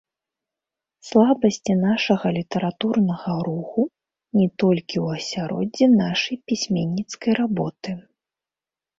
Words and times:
Слабасці 1.07 1.73
нашага 1.87 2.27
літаратурнага 2.37 3.35
руху 3.47 3.81
не 4.39 4.47
толькі 4.63 4.95
ў 5.03 5.07
асяроддзі 5.21 5.85
нашай 5.99 6.37
пісьменніцкай 6.53 7.31
работы. 7.41 7.91